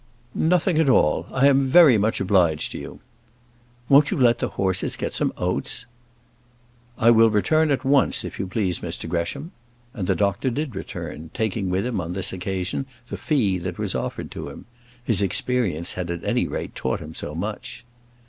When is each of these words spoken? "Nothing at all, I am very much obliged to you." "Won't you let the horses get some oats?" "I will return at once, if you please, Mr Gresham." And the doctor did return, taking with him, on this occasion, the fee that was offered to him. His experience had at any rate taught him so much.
"Nothing 0.33 0.79
at 0.79 0.89
all, 0.89 1.27
I 1.31 1.47
am 1.47 1.67
very 1.67 1.95
much 1.95 2.19
obliged 2.19 2.71
to 2.71 2.79
you." 2.79 3.01
"Won't 3.87 4.09
you 4.09 4.17
let 4.17 4.39
the 4.39 4.47
horses 4.49 4.95
get 4.95 5.13
some 5.13 5.31
oats?" 5.37 5.85
"I 6.97 7.11
will 7.11 7.29
return 7.29 7.69
at 7.69 7.85
once, 7.85 8.23
if 8.25 8.39
you 8.39 8.47
please, 8.47 8.79
Mr 8.79 9.07
Gresham." 9.07 9.51
And 9.93 10.07
the 10.07 10.15
doctor 10.15 10.49
did 10.49 10.75
return, 10.75 11.29
taking 11.35 11.69
with 11.69 11.85
him, 11.85 12.01
on 12.01 12.13
this 12.13 12.33
occasion, 12.33 12.87
the 13.09 13.15
fee 13.15 13.59
that 13.59 13.77
was 13.77 13.93
offered 13.93 14.31
to 14.31 14.49
him. 14.49 14.65
His 15.03 15.21
experience 15.21 15.93
had 15.93 16.09
at 16.09 16.23
any 16.23 16.47
rate 16.47 16.73
taught 16.73 16.99
him 16.99 17.13
so 17.13 17.35
much. 17.35 17.85